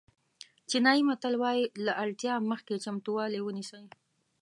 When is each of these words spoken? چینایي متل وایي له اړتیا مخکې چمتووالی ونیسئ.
چینایي 0.69 1.01
متل 1.09 1.33
وایي 1.41 1.63
له 1.85 1.93
اړتیا 2.03 2.33
مخکې 2.51 2.81
چمتووالی 2.85 3.39
ونیسئ. 3.43 3.83